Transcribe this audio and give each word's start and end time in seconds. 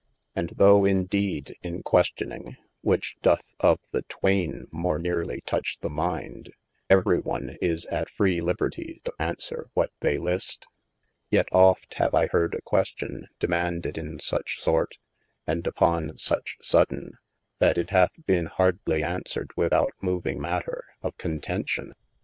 And 0.35 0.53
though 0.57 0.83
in 0.83 1.05
deed 1.05 1.55
in 1.61 1.83
questioning 1.83 2.57
(which 2.81 3.17
doth 3.21 3.53
of 3.59 3.79
ye 3.93 4.01
twaine 4.09 4.65
more 4.71 4.97
nerely 4.97 5.41
touch 5.45 5.77
the 5.81 5.91
mind) 5.91 6.51
every 6.89 7.19
on 7.19 7.55
is 7.61 7.85
at 7.85 8.09
free 8.09 8.41
liberty 8.41 8.99
to 9.03 9.13
answere 9.19 9.69
what 9.75 9.91
they 9.99 10.17
list: 10.17 10.65
yet 11.29 11.47
oft 11.51 11.93
have 11.99 12.15
I 12.15 12.25
hearde 12.25 12.55
a 12.57 12.63
question 12.63 13.27
demaunded 13.39 13.95
in 13.95 14.17
such 14.17 14.59
sorte, 14.59 14.97
and 15.45 15.67
upon 15.67 16.17
such 16.17 16.57
sodayne, 16.63 17.19
yl 17.61 17.77
it 17.77 17.91
hath 17.91 18.13
bene 18.25 18.47
hardly 18.47 19.03
answered 19.03 19.51
without 19.55 19.93
moving 20.01 20.41
matter 20.41 20.83
of 21.03 21.15
contencion. 21.17 21.93